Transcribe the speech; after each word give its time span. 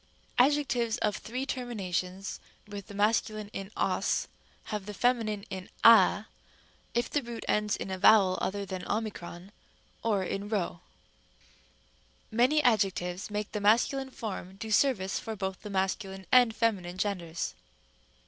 tem. 0.35 0.47
b. 0.47 0.53
Adjectives 0.53 0.97
of 0.97 1.15
three 1.17 1.45
terminations 1.45 2.39
with 2.67 2.87
the 2.87 2.95
masculine 2.95 3.49
in 3.53 3.69
os 3.77 4.27
have 4.63 4.87
the 4.87 4.95
feminine 4.95 5.43
in 5.51 5.69
a, 5.83 6.25
if 6.95 7.07
the 7.07 7.21
root 7.21 7.45
ends 7.47 7.75
in 7.75 7.91
a 7.91 7.99
vowel 7.99 8.35
other 8.41 8.65
than 8.65 8.83
o 8.87 8.95
or 10.01 10.23
in 10.23 10.49
p. 10.49 10.55
Rem. 10.55 10.73
c. 10.73 10.79
Many 12.35 12.63
adjectives 12.63 13.29
make 13.29 13.51
the 13.51 13.61
masculine 13.61 14.09
form 14.09 14.55
do 14.55 14.71
service 14.71 15.19
for 15.19 15.35
both 15.35 15.61
the 15.61 15.69
masculine 15.69 16.25
and 16.31 16.55
feminine 16.55 16.97
genders. 16.97 17.53